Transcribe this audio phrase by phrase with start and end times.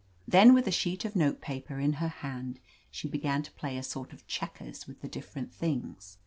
[0.27, 2.59] Then with the sheet of note paper in her hand,
[2.89, 6.17] she began to play a sort of checkers with the different things.